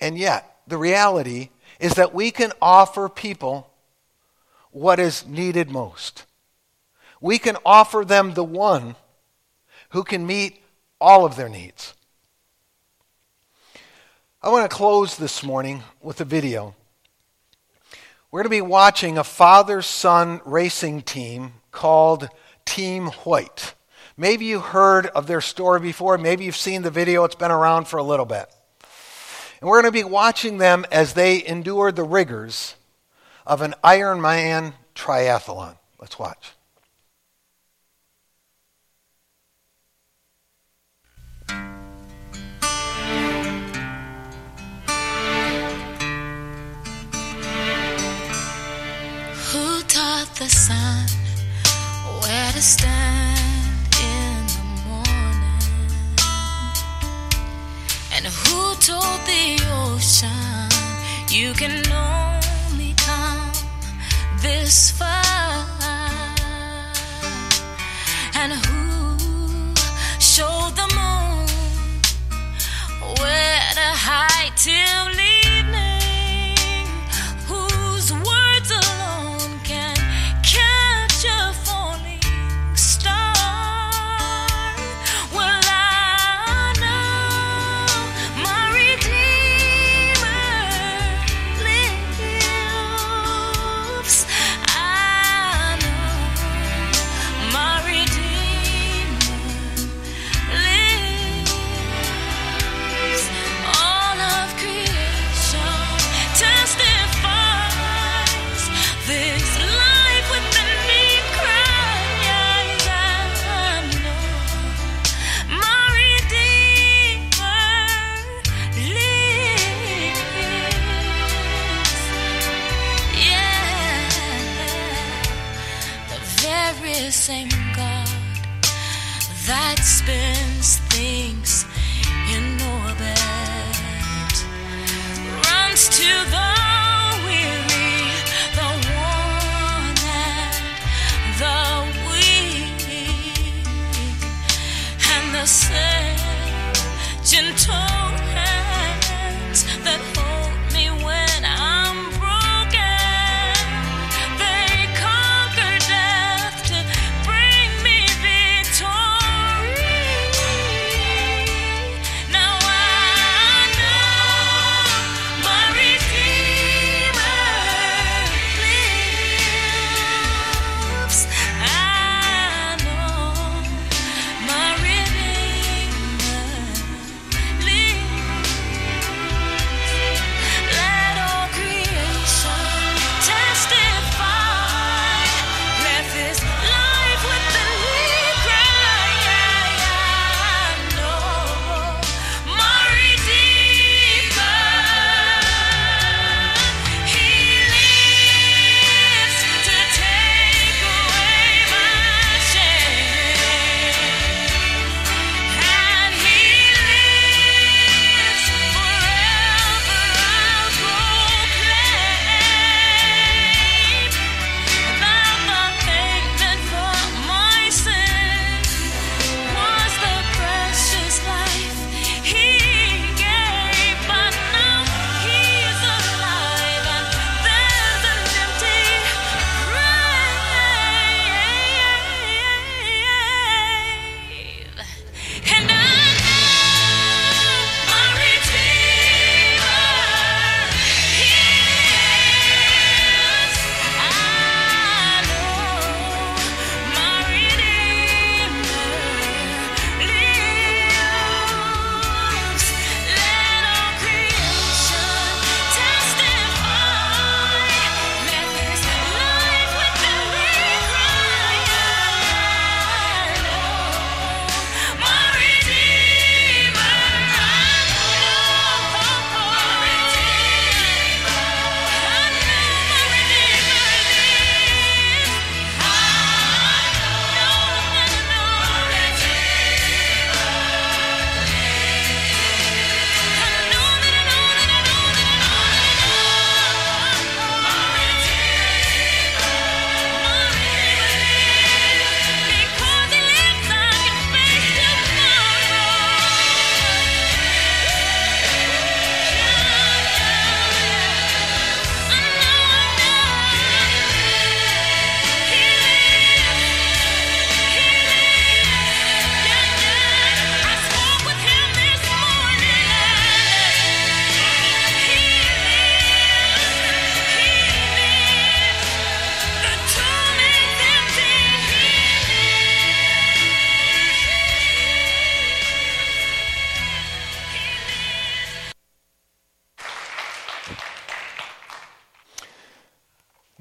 And 0.01 0.17
yet, 0.17 0.57
the 0.67 0.75
reality 0.75 1.47
is 1.79 1.93
that 1.93 2.13
we 2.13 2.29
can 2.29 2.51
offer 2.61 3.07
people 3.07 3.71
what 4.71 4.99
is 4.99 5.25
needed 5.25 5.71
most. 5.71 6.25
We 7.21 7.39
can 7.39 7.55
offer 7.65 8.03
them 8.03 8.33
the 8.33 8.43
one 8.43 8.97
who 9.91 10.03
can 10.03 10.27
meet 10.27 10.61
all 10.99 11.23
of 11.23 11.37
their 11.37 11.47
needs. 11.47 11.93
I 14.41 14.47
want 14.47 14.71
to 14.71 14.73
close 14.73 15.17
this 15.17 15.43
morning 15.43 15.83
with 16.01 16.21
a 16.21 16.25
video. 16.25 16.73
We're 18.31 18.39
going 18.39 18.45
to 18.45 18.49
be 18.49 18.61
watching 18.61 19.17
a 19.17 19.23
father 19.25 19.81
son 19.81 20.39
racing 20.45 21.01
team 21.01 21.55
called 21.71 22.29
Team 22.63 23.07
Hoyt. 23.07 23.73
Maybe 24.15 24.45
you 24.45 24.61
heard 24.61 25.07
of 25.07 25.27
their 25.27 25.41
story 25.41 25.81
before. 25.81 26.17
Maybe 26.17 26.45
you've 26.45 26.55
seen 26.55 26.83
the 26.83 26.89
video. 26.89 27.25
It's 27.25 27.35
been 27.35 27.51
around 27.51 27.89
for 27.89 27.97
a 27.97 28.03
little 28.03 28.25
bit. 28.25 28.45
And 29.59 29.69
we're 29.69 29.81
going 29.81 29.93
to 29.93 29.99
be 29.99 30.09
watching 30.09 30.57
them 30.57 30.85
as 30.89 31.15
they 31.15 31.45
endure 31.45 31.91
the 31.91 32.05
rigors 32.05 32.75
of 33.45 33.61
an 33.61 33.75
Ironman 33.83 34.71
triathlon. 34.95 35.75
Let's 35.99 36.17
watch. 36.17 36.51
Who 50.19 50.35
the 50.35 50.49
sun 50.49 51.07
where 52.21 52.51
to 52.51 52.61
stand 52.61 53.95
in 54.03 54.47
the 54.55 54.65
morning? 54.85 56.15
And 58.11 58.25
who 58.25 58.75
told 58.81 59.21
the 59.25 59.45
ocean 59.85 60.67
you 61.29 61.53
can 61.53 61.89
only 61.93 62.93
come 62.97 63.51
this 64.41 64.91
far? 64.91 65.08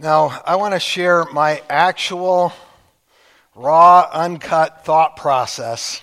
Now, 0.09 0.41
I 0.47 0.57
want 0.57 0.73
to 0.73 0.81
share 0.81 1.27
my 1.35 1.63
actual 1.69 2.55
raw, 3.55 4.09
uncut 4.11 4.87
thought 4.87 5.19
process 5.19 6.01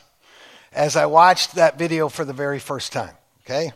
as 0.72 0.96
I 0.96 1.08
watched 1.08 1.56
that 1.56 1.80
video 1.80 2.08
for 2.08 2.24
the 2.24 2.32
very 2.32 2.60
first 2.60 2.94
time. 2.94 3.16
Okay? 3.42 3.72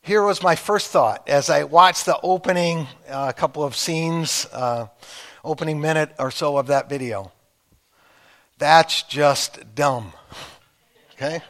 Here 0.00 0.22
was 0.22 0.42
my 0.42 0.56
first 0.56 0.90
thought 0.90 1.28
as 1.28 1.50
I 1.50 1.64
watched 1.64 2.06
the 2.06 2.18
opening 2.22 2.86
uh, 3.06 3.32
couple 3.32 3.64
of 3.64 3.76
scenes, 3.76 4.46
uh, 4.50 4.86
opening 5.44 5.78
minute 5.78 6.14
or 6.18 6.30
so 6.30 6.56
of 6.56 6.68
that 6.68 6.88
video. 6.88 7.30
That's 8.56 9.02
just 9.02 9.74
dumb. 9.74 10.14
Okay? 11.12 11.42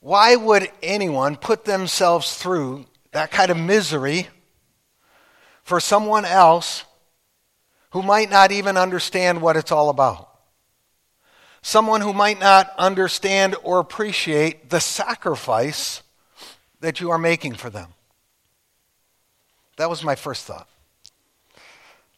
Why 0.00 0.34
would 0.34 0.68
anyone 0.82 1.36
put 1.36 1.64
themselves 1.64 2.34
through 2.34 2.86
that 3.12 3.30
kind 3.30 3.52
of 3.52 3.56
misery 3.56 4.26
for 5.62 5.80
someone 5.80 6.24
else 6.24 6.84
who 7.90 8.02
might 8.02 8.30
not 8.30 8.52
even 8.52 8.76
understand 8.76 9.40
what 9.40 9.56
it's 9.56 9.72
all 9.72 9.88
about? 9.88 10.28
Someone 11.62 12.00
who 12.00 12.12
might 12.12 12.40
not 12.40 12.72
understand 12.76 13.54
or 13.62 13.78
appreciate 13.78 14.70
the 14.70 14.80
sacrifice 14.80 16.02
that 16.80 17.00
you 17.00 17.10
are 17.10 17.18
making 17.18 17.54
for 17.54 17.70
them. 17.70 17.88
That 19.76 19.88
was 19.88 20.02
my 20.02 20.16
first 20.16 20.46
thought. 20.46 20.68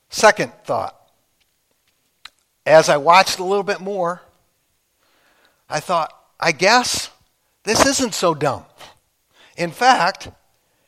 Second 0.08 0.52
thought. 0.64 0.96
As 2.64 2.88
I 2.88 2.96
watched 2.96 3.38
a 3.38 3.44
little 3.44 3.62
bit 3.62 3.80
more, 3.80 4.22
I 5.68 5.80
thought, 5.80 6.16
I 6.40 6.52
guess 6.52 7.10
this 7.64 7.84
isn't 7.84 8.14
so 8.14 8.34
dumb. 8.34 8.64
In 9.56 9.70
fact, 9.70 10.28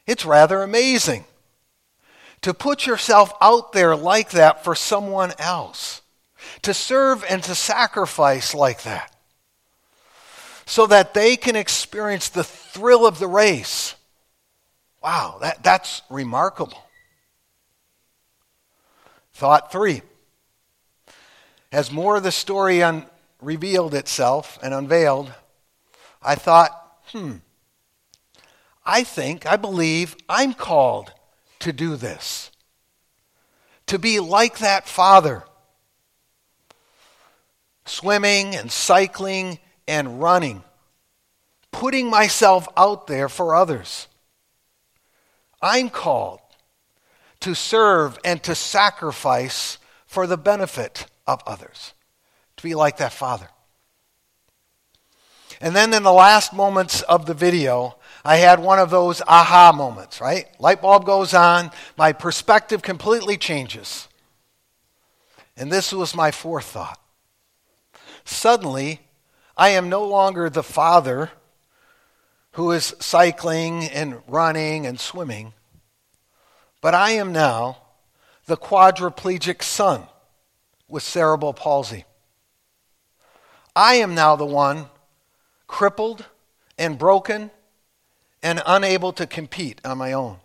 it's 0.07 0.25
rather 0.25 0.62
amazing 0.62 1.25
to 2.46 2.54
put 2.54 2.87
yourself 2.87 3.32
out 3.40 3.72
there 3.72 3.96
like 3.96 4.30
that 4.30 4.62
for 4.62 4.76
someone 4.76 5.32
else, 5.37 6.00
to 6.62 6.72
serve 6.72 7.24
and 7.28 7.42
to 7.42 7.56
sacrifice 7.56 8.54
like 8.54 8.85
that, 8.85 9.12
so 10.64 10.87
that 10.87 11.12
they 11.12 11.37
can 11.37 11.56
experience 11.56 12.28
the 12.28 12.44
thrill 12.44 13.04
of 13.04 13.18
the 13.18 13.26
race. 13.26 13.96
Wow, 15.02 15.38
that, 15.40 15.64
that's 15.64 16.02
remarkable. 16.09 16.78
Thought 19.35 19.72
three. 19.72 20.02
As 21.72 21.90
more 21.90 22.14
of 22.14 22.22
the 22.22 22.30
story 22.30 22.80
un- 22.80 23.06
revealed 23.42 23.92
itself 23.92 24.56
and 24.62 24.72
unveiled, 24.72 25.32
I 26.22 26.37
thought, 26.37 26.70
hmm, 27.06 27.38
I 28.85 29.02
think, 29.02 29.46
I 29.46 29.56
believe 29.56 30.14
I'm 30.28 30.54
called 30.54 31.11
to 31.61 31.73
do 31.73 31.97
this. 31.97 32.51
To 33.87 33.99
be 33.99 34.19
like 34.21 34.59
that 34.59 34.88
father, 34.88 35.45
swimming 37.85 38.57
and 38.57 38.71
cycling 38.71 39.59
and 39.87 40.21
running, 40.21 40.64
putting 41.71 42.11
myself 42.11 42.69
out 42.77 43.07
there 43.07 43.29
for 43.29 43.55
others. 43.55 44.09
I'm 45.62 45.88
called 45.88 46.40
to 47.40 47.55
serve 47.55 48.19
and 48.25 48.42
to 48.42 48.55
sacrifice 48.55 49.79
for 50.07 50.27
the 50.27 50.37
benefit 50.37 51.07
of 51.27 51.40
others, 51.47 51.92
to 52.57 52.62
be 52.62 52.75
like 52.75 52.97
that 52.97 53.12
father. 53.12 53.49
And 55.61 55.75
then 55.75 55.95
in 55.95 56.03
the 56.03 56.12
last 56.12 56.53
moments 56.53 57.03
of 57.03 57.27
the 57.27 57.35
video, 57.35 57.97
I 58.27 58.39
had 58.39 58.59
one 58.59 58.81
of 58.81 58.91
those 58.91 59.23
aha 59.29 59.71
moments, 59.71 60.21
right? 60.21 60.47
Light 60.59 60.83
bulb 60.83 61.07
goes 61.07 61.33
on, 61.33 61.71
my 61.97 62.12
perspective 62.12 62.83
completely 62.83 63.37
changes. 63.37 64.09
And 65.57 65.71
this 65.71 65.93
was 65.93 66.12
my 66.12 66.33
fourth 66.33 66.65
thought. 66.65 66.99
Suddenly, 68.25 69.01
I 69.57 69.69
am 69.69 69.89
no 69.89 70.05
longer 70.05 70.51
the 70.51 70.65
father 70.65 71.31
who 72.55 72.73
is 72.73 72.97
cycling 72.99 73.85
and 73.85 74.21
running 74.27 74.87
and 74.87 74.99
swimming, 74.99 75.53
but 76.81 76.95
I 76.95 77.12
am 77.12 77.31
now 77.31 77.79
the 78.47 78.57
quadriplegic 78.57 79.62
son 79.62 80.03
with 80.89 81.05
cerebral 81.05 81.55
palsy. 81.55 82.05
I 83.77 83.95
am 83.95 84.17
now 84.17 84.35
the 84.35 84.45
one 84.45 84.87
crippled 85.69 86.25
and 86.77 86.99
broken 86.99 87.53
and 88.42 88.62
unable 88.66 89.12
to 89.14 89.27
compete 89.27 89.81
on 89.85 89.99
my 89.99 90.12
own. 90.12 90.38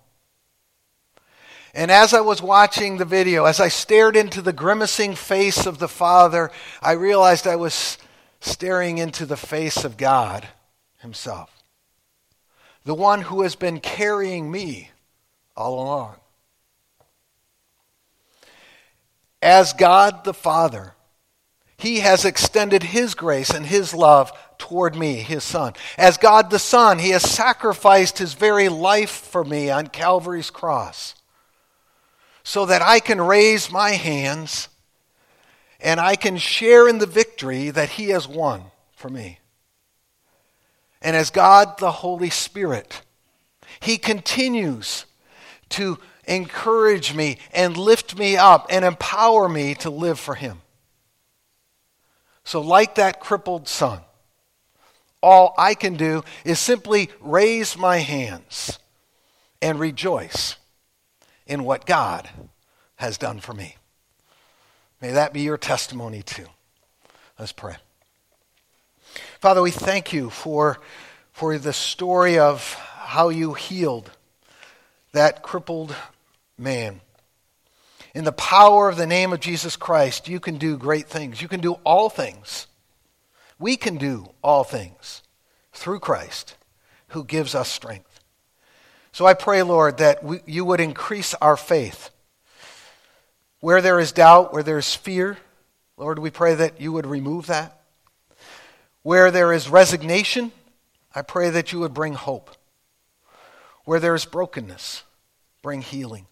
And 1.74 1.90
as 1.90 2.14
I 2.14 2.22
was 2.22 2.42
watching 2.42 2.98
the 2.98 3.06
video, 3.06 3.46
as 3.46 3.60
I 3.60 3.70
stared 3.70 4.18
into 4.18 4.42
the 4.42 4.54
grimacing 4.54 5.16
face 5.16 5.66
of 5.66 5.78
the 5.78 5.88
Father, 5.88 6.52
I 6.82 6.92
realized 6.92 7.48
I 7.48 7.56
was 7.56 7.98
staring 8.42 8.98
into 8.98 9.26
the 9.26 9.38
face 9.38 9.86
of 9.86 9.96
God 9.96 10.48
Himself, 10.98 11.64
the 12.84 12.96
one 12.96 13.22
who 13.22 13.44
has 13.44 13.56
been 13.56 13.80
carrying 13.80 14.52
me 14.52 14.92
all 15.56 15.76
along. 15.76 16.16
As 19.42 19.74
God 19.74 20.24
the 20.24 20.34
Father, 20.34 20.94
He 21.78 22.00
has 22.00 22.26
extended 22.26 22.84
His 22.84 23.16
grace 23.16 23.50
and 23.50 23.66
His 23.66 23.94
love 23.94 24.32
toward 24.62 24.96
me, 24.96 25.16
His 25.16 25.44
Son. 25.44 25.74
As 25.98 26.18
God 26.18 26.52
the 26.52 26.60
Son, 26.60 27.00
He 27.00 27.10
has 27.10 27.28
sacrificed 27.28 28.20
His 28.20 28.36
very 28.36 28.70
life 28.70 29.10
for 29.10 29.44
me 29.44 29.72
on 29.72 29.88
Calvary's 29.88 30.52
cross 30.52 31.16
so 32.44 32.68
that 32.68 32.84
I 32.84 33.00
can 33.00 33.20
raise 33.20 33.72
my 33.72 33.92
hands 33.92 34.70
and 35.80 36.00
I 36.00 36.16
can 36.16 36.38
share 36.38 36.88
in 36.88 37.00
the 37.00 37.08
victory 37.08 37.72
that 37.72 37.90
He 37.90 38.10
has 38.10 38.28
won 38.28 38.66
for 38.92 39.10
me. 39.10 39.40
And 41.02 41.16
as 41.16 41.32
God 41.32 41.80
the 41.80 41.92
Holy 41.92 42.30
Spirit, 42.30 43.02
He 43.80 43.98
continues 43.98 45.06
to 45.70 45.98
encourage 46.26 47.16
me 47.16 47.40
and 47.52 47.76
lift 47.76 48.16
me 48.16 48.38
up 48.38 48.68
and 48.70 48.86
empower 48.86 49.50
me 49.50 49.74
to 49.76 49.90
live 49.90 50.20
for 50.20 50.36
Him. 50.36 50.62
So, 52.44 52.62
like 52.62 52.96
that 52.96 53.20
crippled 53.20 53.68
son, 53.68 54.02
all 55.22 55.54
I 55.58 55.74
can 55.74 55.96
do 55.96 56.24
is 56.44 56.60
simply 56.60 57.10
raise 57.20 57.78
my 57.78 57.98
hands 57.98 58.80
and 59.62 59.80
rejoice 59.80 60.56
in 61.46 61.64
what 61.64 61.86
God 61.86 62.30
has 62.96 63.18
done 63.18 63.40
for 63.40 63.54
me. 63.54 63.78
May 65.02 65.12
that 65.12 65.34
be 65.34 65.42
your 65.42 65.58
testimony 65.58 66.22
too. 66.22 66.48
Let's 67.40 67.52
pray. 67.52 67.76
Father, 69.40 69.62
we 69.62 69.72
thank 69.72 70.14
you 70.14 70.30
for, 70.30 70.80
for 71.32 71.58
the 71.58 71.74
story 71.74 72.38
of 72.38 72.74
how 72.74 73.30
you 73.30 73.54
healed 73.54 74.12
that 75.12 75.42
crippled 75.44 75.96
man. 76.58 77.02
In 78.14 78.24
the 78.24 78.32
power 78.32 78.90
of 78.90 78.98
the 78.98 79.08
name 79.08 79.34
of 79.34 79.40
Jesus 79.40 79.76
Christ, 79.76 80.28
you 80.28 80.40
can 80.40 80.58
do 80.58 80.78
great 80.78 81.08
things. 81.08 81.42
You 81.42 81.48
can 81.48 81.62
do 81.62 81.74
all 81.84 82.10
things. 82.10 82.68
We 83.62 83.78
can 83.78 83.98
do 83.98 84.32
all 84.44 84.64
things 84.64 85.22
through 85.72 86.00
Christ 86.00 86.56
who 87.10 87.24
gives 87.24 87.54
us 87.54 87.70
strength. 87.70 88.20
So 89.12 89.26
I 89.28 89.36
pray, 89.36 89.62
Lord, 89.62 90.00
that 90.00 90.24
we, 90.24 90.40
you 90.48 90.66
would 90.66 90.80
increase 90.80 91.36
our 91.36 91.56
faith. 91.56 92.10
Where 93.60 93.82
there 93.82 94.00
is 94.00 94.12
doubt, 94.12 94.52
where 94.52 94.64
there 94.64 94.80
is 94.80 94.96
fear, 94.96 95.38
Lord, 95.96 96.18
we 96.18 96.32
pray 96.32 96.56
that 96.56 96.82
you 96.82 96.92
would 96.94 97.06
remove 97.06 97.46
that. 97.48 97.82
Where 99.04 99.30
there 99.30 99.54
is 99.54 99.70
resignation, 99.70 100.52
I 101.14 101.22
pray 101.22 101.52
that 101.52 101.72
you 101.72 101.80
would 101.82 101.94
bring 101.94 102.14
hope. 102.14 102.50
Where 103.86 104.00
there 104.00 104.16
is 104.16 104.26
brokenness, 104.26 105.04
bring 105.62 105.84
healing. 105.84 106.26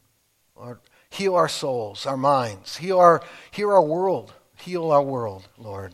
Lord, 0.55 0.79
heal 1.11 1.35
our 1.35 1.49
souls, 1.49 2.07
our 2.07 2.17
minds, 2.17 2.77
heal 2.77 2.97
our, 2.97 3.21
heal 3.51 3.69
our 3.69 3.83
world, 3.83 4.33
heal 4.57 4.89
our 4.89 5.03
world, 5.03 5.47
Lord, 5.57 5.93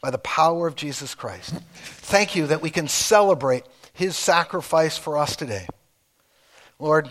by 0.00 0.10
the 0.10 0.18
power 0.18 0.66
of 0.66 0.76
Jesus 0.76 1.14
Christ. 1.14 1.54
Thank 1.74 2.36
you 2.36 2.46
that 2.46 2.62
we 2.62 2.70
can 2.70 2.88
celebrate 2.88 3.64
his 3.92 4.16
sacrifice 4.16 4.96
for 4.96 5.18
us 5.18 5.36
today. 5.36 5.66
Lord, 6.78 7.10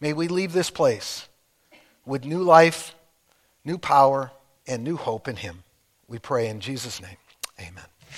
may 0.00 0.12
we 0.12 0.28
leave 0.28 0.52
this 0.52 0.70
place 0.70 1.28
with 2.06 2.24
new 2.24 2.42
life, 2.42 2.94
new 3.64 3.78
power, 3.78 4.30
and 4.66 4.84
new 4.84 4.96
hope 4.96 5.26
in 5.26 5.36
him. 5.36 5.64
We 6.06 6.18
pray 6.18 6.48
in 6.48 6.60
Jesus' 6.60 7.02
name. 7.02 7.16
Amen. 7.58 7.84